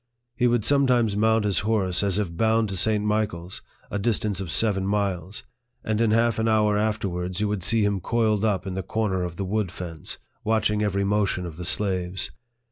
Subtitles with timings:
[0.35, 3.05] He would sometimes mount his horse, as if bound to St.
[3.05, 3.61] Michael's,
[3.91, 5.43] a distance of seven miles,
[5.83, 9.21] and in half an hour afterwards you would see him coiled up in the corner
[9.21, 12.31] of the wood fence, watch ing every motion of the slaves.